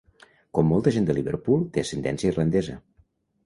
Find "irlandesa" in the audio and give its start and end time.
2.35-2.83